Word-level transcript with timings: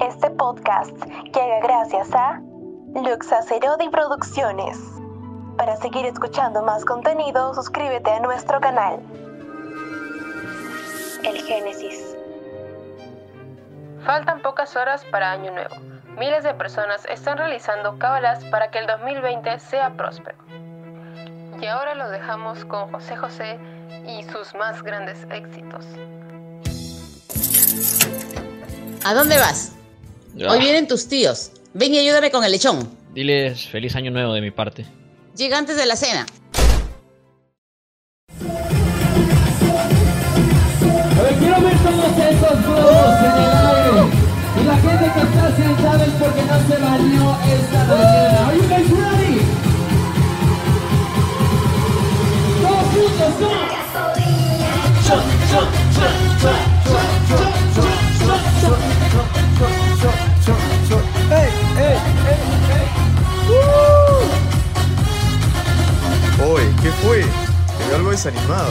Este 0.00 0.30
podcast 0.30 0.92
llega 1.24 1.58
gracias 1.60 2.14
a 2.14 2.40
Luxacerodi 2.94 3.88
Producciones. 3.88 4.78
Para 5.56 5.76
seguir 5.76 6.06
escuchando 6.06 6.62
más 6.62 6.84
contenido, 6.84 7.52
suscríbete 7.52 8.08
a 8.08 8.20
nuestro 8.20 8.60
canal. 8.60 9.00
El 11.24 11.42
Génesis. 11.42 12.16
Faltan 14.04 14.40
pocas 14.40 14.76
horas 14.76 15.04
para 15.06 15.32
Año 15.32 15.50
Nuevo. 15.52 15.74
Miles 16.16 16.44
de 16.44 16.54
personas 16.54 17.04
están 17.06 17.36
realizando 17.36 17.98
cábalas 17.98 18.44
para 18.46 18.70
que 18.70 18.78
el 18.78 18.86
2020 18.86 19.58
sea 19.58 19.90
próspero. 19.96 20.38
Y 21.60 21.66
ahora 21.66 21.96
lo 21.96 22.08
dejamos 22.10 22.64
con 22.66 22.92
José 22.92 23.16
José 23.16 23.58
y 24.06 24.22
sus 24.22 24.54
más 24.54 24.80
grandes 24.84 25.26
éxitos. 25.30 25.84
¿A 29.04 29.14
dónde 29.14 29.36
vas? 29.38 29.77
Hoy 30.46 30.60
vienen 30.60 30.86
tus 30.86 31.08
tíos. 31.08 31.50
Ven 31.74 31.94
y 31.94 31.98
ayúdame 31.98 32.30
con 32.30 32.44
el 32.44 32.52
lechón. 32.52 32.88
Diles 33.12 33.66
feliz 33.66 33.96
año 33.96 34.10
nuevo 34.10 34.34
de 34.34 34.40
mi 34.40 34.50
parte. 34.50 34.84
Llega 35.36 35.58
antes 35.58 35.76
de 35.76 35.86
la 35.86 35.96
cena. 35.96 36.26
A 41.16 41.22
ver, 41.22 41.34
quiero 41.38 41.60
ver 41.60 41.76
todos 41.78 42.18
esos 42.18 42.64
globos 42.64 43.18
en 43.18 43.32
el 43.32 43.50
aire. 43.66 44.06
Y 44.60 44.64
la 44.64 44.76
gente 44.76 45.04
que 45.14 45.20
está 45.20 45.56
sentada 45.56 46.04
es 46.04 46.12
porque 46.12 46.42
no 46.42 46.68
se 46.68 46.76
bañó 46.82 47.38
esta 47.46 47.84
mañana. 47.84 49.17
Desanimado. 68.18 68.68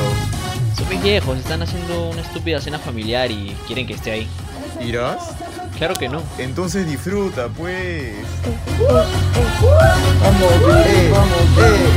Son 0.77 0.89
mis 0.89 1.01
viejos, 1.01 1.37
están 1.37 1.61
haciendo 1.61 2.09
una 2.09 2.21
estúpida 2.21 2.59
cena 2.59 2.79
familiar 2.79 3.31
y 3.31 3.55
quieren 3.65 3.87
que 3.87 3.93
esté 3.93 4.11
ahí. 4.11 4.27
¿Irás? 4.81 5.29
Claro 5.77 5.95
que 5.95 6.09
no. 6.09 6.21
Entonces 6.37 6.85
disfruta, 6.85 7.47
pues. 7.47 8.13
Hasta 10.21 10.41
abajo, 10.43 10.67
Vic. 11.55 11.93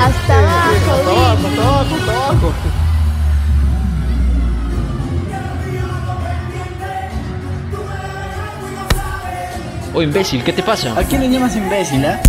hasta 0.00 0.38
abajo, 0.40 1.96
hasta 1.96 2.12
abajo. 2.12 2.52
Oh, 9.92 10.02
imbécil, 10.02 10.42
¿qué 10.44 10.52
te 10.52 10.62
pasa? 10.62 10.96
¿A 10.98 11.02
quién 11.04 11.20
le 11.20 11.28
llamas 11.28 11.56
imbécil, 11.56 12.04
ah? 12.04 12.20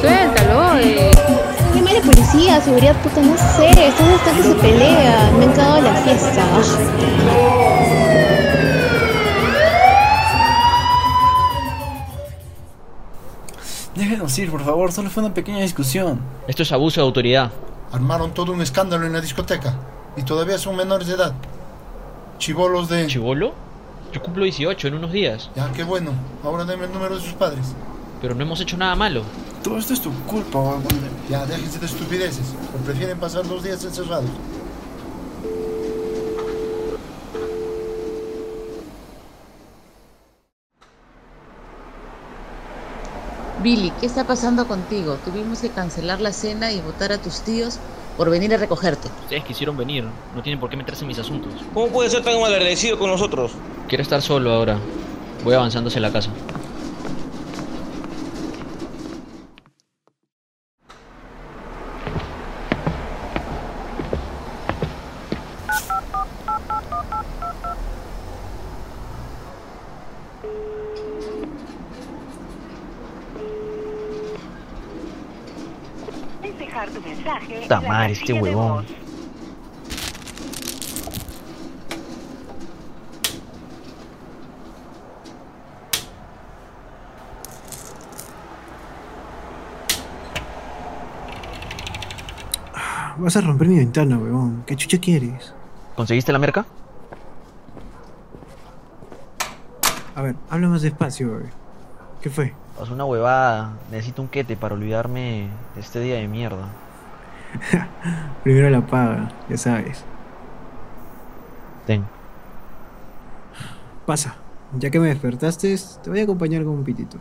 Suéltalo, 0.00 0.78
eh. 0.78 1.10
Qué 1.74 1.82
mala 1.82 2.00
policía, 2.00 2.60
seguridad 2.60 2.96
puta, 3.02 3.20
no 3.20 3.36
sé. 3.36 3.68
Estos 3.88 4.08
están 4.08 4.36
que 4.36 4.42
se 4.42 4.54
pelean. 4.54 5.38
Me 5.38 5.44
han 5.46 5.52
cagado 5.52 5.80
la 5.82 5.94
fiesta. 5.94 6.44
Déjenos 13.94 14.38
ir, 14.38 14.50
por 14.50 14.64
favor. 14.64 14.92
Solo 14.92 15.10
fue 15.10 15.24
una 15.24 15.34
pequeña 15.34 15.60
discusión. 15.60 16.20
Esto 16.46 16.62
es 16.62 16.72
abuso 16.72 17.00
de 17.00 17.06
autoridad. 17.06 17.50
Armaron 17.92 18.32
todo 18.32 18.52
un 18.52 18.60
escándalo 18.60 19.06
en 19.06 19.12
la 19.12 19.20
discoteca 19.20 19.74
y 20.16 20.22
todavía 20.22 20.58
son 20.58 20.76
menores 20.76 21.08
de 21.08 21.14
edad. 21.14 21.32
Chivolos 22.38 22.88
de... 22.88 23.06
¿Chivolo? 23.06 23.52
Yo 24.12 24.22
cumplo 24.22 24.44
18 24.44 24.88
en 24.88 24.94
unos 24.94 25.12
días, 25.12 25.50
Ya, 25.54 25.70
qué 25.72 25.84
bueno. 25.84 26.12
Ahora 26.42 26.64
deme 26.64 26.86
el 26.86 26.92
número 26.92 27.16
de 27.16 27.20
sus 27.20 27.34
padres. 27.34 27.74
Pero 28.20 28.34
no 28.34 28.42
hemos 28.42 28.60
hecho 28.60 28.76
nada 28.76 28.94
malo. 28.94 29.22
Todo 29.62 29.78
esto 29.78 29.92
es 29.94 30.00
tu 30.00 30.12
culpa. 30.24 30.78
Ya, 31.28 31.44
déjense 31.46 31.78
de 31.78 31.86
estupideces. 31.86 32.54
O 32.74 32.84
prefieren 32.84 33.18
pasar 33.18 33.46
dos 33.46 33.62
días 33.62 33.84
encerrados. 33.84 34.30
Billy, 43.62 43.92
¿qué 44.00 44.06
está 44.06 44.24
pasando 44.24 44.68
contigo? 44.68 45.18
Tuvimos 45.24 45.60
que 45.60 45.68
cancelar 45.68 46.20
la 46.20 46.32
cena 46.32 46.72
y 46.72 46.80
votar 46.80 47.12
a 47.12 47.18
tus 47.18 47.40
tíos 47.40 47.78
por 48.16 48.30
venir 48.30 48.54
a 48.54 48.56
recogerte. 48.56 49.08
Ustedes 49.24 49.44
quisieron 49.44 49.76
venir, 49.76 50.04
no 50.34 50.42
tienen 50.42 50.60
por 50.60 50.70
qué 50.70 50.76
meterse 50.76 51.02
en 51.02 51.08
mis 51.08 51.18
asuntos. 51.18 51.52
¿Cómo 51.74 51.88
puede 51.88 52.08
ser 52.08 52.22
tan 52.22 52.40
malagradecido 52.40 52.98
con 52.98 53.10
nosotros? 53.10 53.52
Quiero 53.88 54.02
estar 54.02 54.22
solo 54.22 54.52
ahora. 54.52 54.78
Voy 55.44 55.54
avanzando 55.54 55.88
hacia 55.88 56.00
la 56.00 56.12
casa. 56.12 56.30
Dejar 76.58 76.88
tu 76.90 77.00
mensaje. 77.00 77.60
Puta 77.62 77.80
madre, 77.80 78.12
este 78.12 78.32
huevón. 78.32 78.86
Vas 93.20 93.36
a 93.36 93.40
romper 93.40 93.66
mi 93.66 93.78
ventana, 93.78 94.16
weón. 94.16 94.62
¿Qué 94.64 94.76
chucha 94.76 94.98
quieres? 94.98 95.52
¿Conseguiste 95.96 96.32
la 96.32 96.38
merca? 96.38 96.64
A 100.18 100.20
ver, 100.20 100.34
habla 100.50 100.66
más 100.66 100.82
despacio, 100.82 101.30
bebé. 101.30 101.50
¿Qué 102.20 102.28
fue? 102.28 102.52
Pasó 102.76 102.92
una 102.92 103.04
huevada. 103.04 103.74
Necesito 103.92 104.20
un 104.20 104.26
quete 104.26 104.56
para 104.56 104.74
olvidarme 104.74 105.48
de 105.76 105.80
este 105.80 106.00
día 106.00 106.16
de 106.16 106.26
mierda. 106.26 106.66
Primero 108.42 108.68
la 108.68 108.84
paga, 108.84 109.30
ya 109.48 109.56
sabes. 109.56 110.02
Ten. 111.86 112.04
Pasa. 114.06 114.34
Ya 114.76 114.90
que 114.90 114.98
me 114.98 115.06
despertaste, 115.06 115.76
te 116.02 116.10
voy 116.10 116.18
a 116.18 116.24
acompañar 116.24 116.64
con 116.64 116.72
un 116.72 116.82
pitito. 116.82 117.18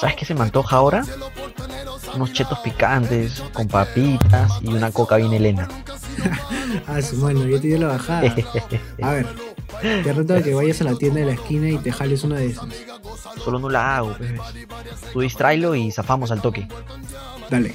¿Sabes 0.00 0.16
qué 0.16 0.24
se 0.24 0.34
me 0.34 0.40
antoja 0.40 0.76
ahora? 0.76 1.04
Unos 2.14 2.32
chetos 2.32 2.58
picantes, 2.60 3.42
con 3.52 3.68
papitas 3.68 4.52
y 4.62 4.68
una 4.68 4.90
coca 4.92 5.16
bien 5.16 5.32
helena. 5.32 5.68
Ah, 6.88 7.00
su 7.00 7.16
mano, 7.16 7.46
ya 7.46 7.60
te 7.60 7.68
dio 7.68 7.78
la 7.78 7.86
bajada. 7.86 8.34
A 9.02 9.10
ver, 9.12 9.26
te 9.80 10.12
reto 10.12 10.34
a 10.34 10.42
que 10.42 10.54
vayas 10.54 10.80
a 10.80 10.84
la 10.84 10.96
tienda 10.96 11.20
de 11.20 11.26
la 11.26 11.32
esquina 11.34 11.68
y 11.68 11.78
te 11.78 11.92
jales 11.92 12.24
una 12.24 12.36
de 12.36 12.46
esas. 12.46 12.66
Solo 13.44 13.60
no 13.60 13.68
la 13.68 13.96
hago, 13.96 14.16
pues. 14.16 14.32
Tú 15.12 15.20
distráelo 15.20 15.76
y 15.76 15.92
zafamos 15.92 16.32
al 16.32 16.42
toque. 16.42 16.66
Dale. 17.48 17.74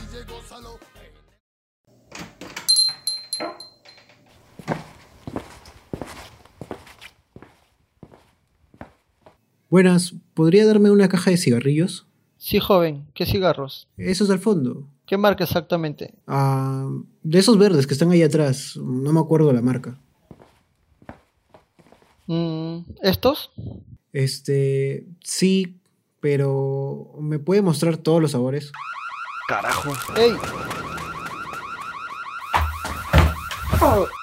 Buenas, 9.70 10.16
¿podría 10.34 10.66
darme 10.66 10.90
una 10.90 11.08
caja 11.08 11.30
de 11.30 11.38
cigarrillos? 11.38 12.09
Sí, 12.40 12.60
joven. 12.60 13.06
¿Qué 13.14 13.26
cigarros? 13.26 13.88
Esos 13.98 14.30
al 14.30 14.40
fondo. 14.40 14.88
¿Qué 15.06 15.18
marca 15.18 15.44
exactamente? 15.44 16.14
Ah, 16.26 16.90
de 17.22 17.40
esos 17.40 17.58
verdes 17.58 17.86
que 17.86 17.94
están 17.94 18.12
ahí 18.12 18.24
atrás. 18.24 18.78
No 18.78 19.12
me 19.12 19.20
acuerdo 19.20 19.52
la 19.52 19.62
marca. 19.62 20.00
Mm, 22.28 22.80
¿Estos? 23.02 23.52
Este, 24.14 25.06
sí, 25.22 25.82
pero 26.22 27.12
¿me 27.20 27.40
puede 27.40 27.62
mostrar 27.62 27.98
todos 27.98 28.22
los 28.22 28.32
sabores? 28.32 28.72
Carajo. 29.48 29.92
¡Ey! 30.16 30.32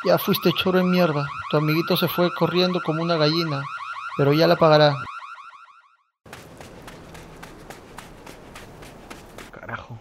Ya 0.06 0.19
fuiste 0.19 0.50
choro 0.62 0.81
en 0.81 0.91
mierda. 0.91 1.26
Tu 1.50 1.56
amiguito 1.56 1.96
se 1.96 2.08
fue 2.08 2.31
corriendo 2.38 2.81
como 2.85 3.02
una 3.02 3.17
gallina, 3.17 3.62
pero 4.17 4.32
ya 4.32 4.46
la 4.46 4.56
pagará. 4.56 4.94
Carajo. 9.67 9.99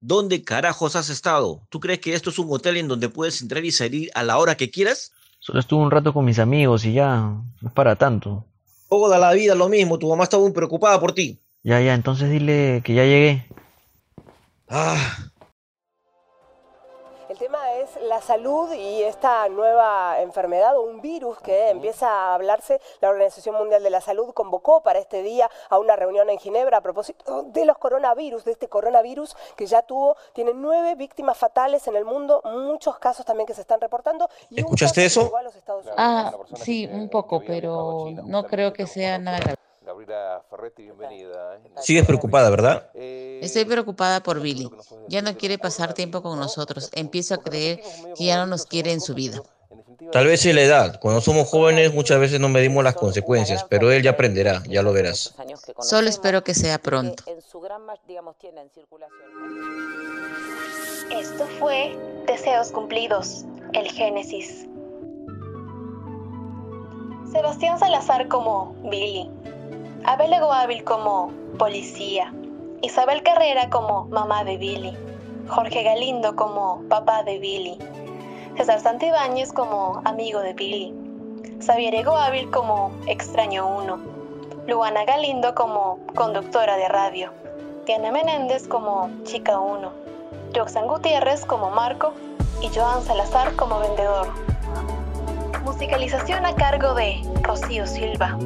¿Dónde 0.00 0.44
carajos 0.44 0.94
has 0.94 1.08
estado? 1.08 1.62
¿Tú 1.70 1.80
crees 1.80 2.00
que 2.00 2.12
esto 2.12 2.28
es 2.28 2.38
un 2.38 2.48
hotel 2.50 2.76
en 2.76 2.88
donde 2.88 3.08
puedes 3.08 3.40
entrar 3.40 3.64
y 3.64 3.72
salir 3.72 4.10
a 4.14 4.22
la 4.22 4.36
hora 4.36 4.58
que 4.58 4.70
quieras? 4.70 5.12
Solo 5.38 5.58
estuve 5.58 5.82
un 5.82 5.90
rato 5.90 6.12
con 6.12 6.26
mis 6.26 6.38
amigos 6.38 6.84
y 6.84 6.92
ya, 6.92 7.16
no 7.16 7.68
es 7.68 7.72
para 7.72 7.96
tanto. 7.96 8.44
Toda 8.90 9.18
la 9.18 9.32
vida 9.32 9.54
lo 9.54 9.70
mismo, 9.70 9.98
tu 9.98 10.10
mamá 10.10 10.24
está 10.24 10.38
muy 10.38 10.52
preocupada 10.52 11.00
por 11.00 11.14
ti. 11.14 11.40
Ya, 11.62 11.80
ya, 11.80 11.94
entonces 11.94 12.30
dile 12.30 12.82
que 12.84 12.92
ya 12.92 13.04
llegué. 13.04 13.46
Ah, 14.68 15.30
El 17.34 17.40
tema 17.40 17.72
es 17.72 18.00
la 18.00 18.20
salud 18.20 18.72
y 18.74 19.02
esta 19.02 19.48
nueva 19.48 20.20
enfermedad 20.20 20.76
o 20.78 20.82
un 20.82 21.00
virus 21.00 21.40
que 21.40 21.70
empieza 21.70 22.08
a 22.08 22.34
hablarse. 22.36 22.80
La 23.00 23.08
Organización 23.08 23.56
Mundial 23.56 23.82
de 23.82 23.90
la 23.90 24.00
Salud 24.00 24.32
convocó 24.32 24.84
para 24.84 25.00
este 25.00 25.20
día 25.24 25.50
a 25.68 25.80
una 25.80 25.96
reunión 25.96 26.30
en 26.30 26.38
Ginebra 26.38 26.76
a 26.76 26.80
propósito 26.80 27.42
de 27.42 27.64
los 27.64 27.76
coronavirus, 27.76 28.44
de 28.44 28.52
este 28.52 28.68
coronavirus 28.68 29.36
que 29.56 29.66
ya 29.66 29.82
tuvo, 29.82 30.16
tiene 30.32 30.52
nueve 30.54 30.94
víctimas 30.94 31.36
fatales 31.36 31.88
en 31.88 31.96
el 31.96 32.04
mundo, 32.04 32.40
muchos 32.44 33.00
casos 33.00 33.26
también 33.26 33.48
que 33.48 33.54
se 33.54 33.62
están 33.62 33.80
reportando. 33.80 34.28
y 34.50 34.60
un 34.60 34.66
¿Escuchaste 34.66 35.04
eso? 35.04 35.36
a 35.36 35.42
los 35.42 35.56
Estados 35.56 35.86
Unidos. 35.86 35.96
Ah, 35.98 36.32
sí, 36.54 36.86
un 36.86 37.08
poco, 37.08 37.42
pero 37.44 38.10
no 38.26 38.44
creo 38.44 38.72
que 38.72 38.86
sea 38.86 39.18
nada 39.18 39.40
grave. 39.40 39.56
sigues 41.80 42.06
preocupada, 42.06 42.48
¿verdad? 42.48 42.90
Estoy 43.44 43.64
preocupada 43.66 44.22
por 44.22 44.40
Billy. 44.40 44.70
Ya 45.08 45.20
no 45.20 45.36
quiere 45.36 45.58
pasar 45.58 45.92
tiempo 45.92 46.22
con 46.22 46.38
nosotros. 46.38 46.90
Empiezo 46.94 47.34
a 47.34 47.38
creer 47.42 47.80
que 48.16 48.24
ya 48.24 48.38
no 48.38 48.46
nos 48.46 48.64
quiere 48.64 48.92
en 48.92 49.00
su 49.00 49.14
vida. 49.14 49.42
Tal 50.12 50.26
vez 50.26 50.44
es 50.46 50.54
la 50.54 50.62
edad. 50.62 51.00
Cuando 51.00 51.20
somos 51.20 51.48
jóvenes 51.48 51.92
muchas 51.92 52.18
veces 52.20 52.40
no 52.40 52.48
medimos 52.48 52.82
las 52.82 52.94
consecuencias, 52.94 53.64
pero 53.68 53.90
él 53.90 54.02
ya 54.02 54.12
aprenderá, 54.12 54.62
ya 54.68 54.82
lo 54.82 54.92
verás. 54.92 55.34
Solo 55.80 56.08
espero 56.08 56.42
que 56.42 56.54
sea 56.54 56.78
pronto. 56.78 57.24
Esto 61.10 61.46
fue 61.58 61.96
Deseos 62.26 62.72
Cumplidos, 62.72 63.44
el 63.72 63.90
Génesis. 63.90 64.66
Sebastián 67.30 67.78
Salazar 67.78 68.28
como 68.28 68.74
Billy, 68.84 69.28
Abel 70.04 70.32
Egoávil 70.32 70.84
como 70.84 71.32
policía, 71.58 72.32
Isabel 72.84 73.22
Carrera 73.22 73.70
como 73.70 74.04
mamá 74.10 74.44
de 74.44 74.58
Billy, 74.58 74.94
Jorge 75.48 75.82
Galindo 75.82 76.36
como 76.36 76.82
papá 76.90 77.22
de 77.22 77.38
Billy, 77.38 77.78
César 78.58 78.78
Santibáñez 78.78 79.54
como 79.54 80.02
amigo 80.04 80.40
de 80.40 80.52
Billy, 80.52 80.94
Xavier 81.64 81.94
Egoávil 81.94 82.50
como 82.50 82.92
extraño 83.06 83.66
uno, 83.66 84.00
Luana 84.66 85.06
Galindo 85.06 85.54
como 85.54 85.98
conductora 86.14 86.76
de 86.76 86.88
radio, 86.88 87.32
Diana 87.86 88.12
Menéndez 88.12 88.68
como 88.68 89.08
chica 89.24 89.58
uno, 89.58 89.90
Roxanne 90.52 90.88
Gutiérrez 90.88 91.46
como 91.46 91.70
Marco 91.70 92.12
y 92.60 92.68
Joan 92.68 93.02
Salazar 93.02 93.56
como 93.56 93.78
vendedor. 93.78 94.28
Musicalización 95.64 96.44
a 96.44 96.54
cargo 96.54 96.92
de 96.92 97.22
Rocío 97.40 97.86
Silva. 97.86 98.36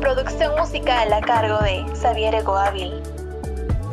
Producción 0.00 0.56
musical 0.58 1.12
a 1.12 1.20
cargo 1.20 1.58
de 1.58 1.86
Xavier 1.94 2.34
Egoávil. 2.34 3.19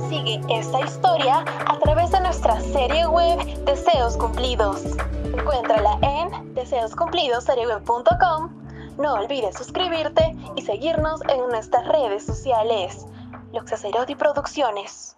Sigue 0.09 0.41
esta 0.49 0.79
historia 0.79 1.43
a 1.65 1.77
través 1.79 2.11
de 2.11 2.21
nuestra 2.21 2.61
serie 2.61 3.05
web 3.07 3.39
Deseos 3.65 4.15
Cumplidos. 4.15 4.85
Encuéntrala 5.25 5.99
en 6.01 6.53
deseoscumplidosserieweb.com. 6.53 8.95
No 8.97 9.15
olvides 9.15 9.57
suscribirte 9.57 10.33
y 10.55 10.61
seguirnos 10.61 11.19
en 11.27 11.49
nuestras 11.49 11.85
redes 11.89 12.25
sociales. 12.25 13.05
Luxacerodi 13.51 14.15
Producciones. 14.15 15.17